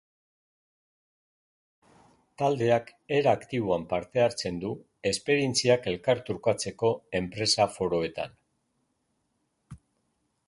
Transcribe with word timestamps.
Taldeak 2.43 2.87
era 3.17 3.33
aktiboan 3.39 3.85
parte 3.91 4.23
hartzen 4.23 4.57
du 4.65 4.71
esperientziak 5.11 5.85
elkar 5.93 6.23
trukatzeko 6.31 6.91
enpresa-foroetan. 7.21 8.35